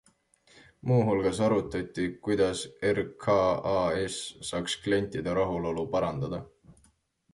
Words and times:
Muu 0.91 1.01
hulgas 1.09 1.41
arutati, 1.47 2.05
kuidas 2.27 2.63
RKAS 3.01 4.17
saaks 4.51 4.79
klientide 4.87 5.37
rahulolu 5.41 5.89
parandada. 5.97 6.41